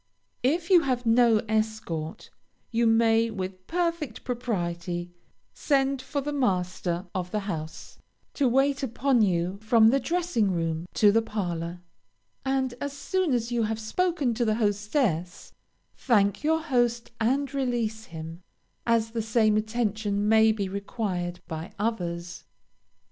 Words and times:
If 0.41 0.71
you 0.71 0.81
have 0.81 1.05
no 1.05 1.41
escort, 1.47 2.31
you 2.71 2.87
may 2.87 3.29
with 3.29 3.67
perfect 3.67 4.23
propriety 4.23 5.11
send 5.53 6.01
for 6.01 6.21
the 6.21 6.33
master 6.33 7.05
of 7.13 7.29
the 7.29 7.41
house, 7.41 7.99
to 8.33 8.47
wait 8.47 8.81
upon 8.81 9.21
you 9.21 9.59
from 9.61 9.89
the 9.89 9.99
dressing 9.99 10.49
room 10.49 10.87
to 10.95 11.11
the 11.11 11.21
parlor, 11.21 11.81
and 12.43 12.73
as 12.81 12.93
soon 12.93 13.31
as 13.35 13.51
you 13.51 13.61
have 13.61 13.79
spoken 13.79 14.33
to 14.33 14.43
the 14.43 14.55
hostess, 14.55 15.51
thank 15.95 16.43
your 16.43 16.61
host 16.63 17.11
and 17.21 17.53
release 17.53 18.05
him, 18.05 18.41
as 18.87 19.11
the 19.11 19.21
same 19.21 19.55
attention 19.55 20.27
may 20.27 20.51
be 20.51 20.67
required 20.67 21.41
by 21.47 21.73
others. 21.77 22.43